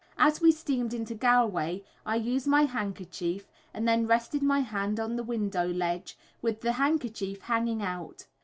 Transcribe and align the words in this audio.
As 0.17 0.41
we 0.41 0.51
steamed 0.51 0.95
into 0.95 1.13
Galway 1.13 1.83
I 2.07 2.15
used 2.15 2.47
my 2.47 2.63
handkerchief, 2.63 3.51
and 3.71 3.87
then 3.87 4.07
rested 4.07 4.41
my 4.41 4.61
hand 4.61 4.99
on 4.99 5.15
the 5.15 5.21
window 5.23 5.67
ledge 5.71 6.17
with 6.41 6.61
the 6.61 6.71
handkerchief 6.71 7.41
hanging 7.41 7.83
out. 7.83 8.25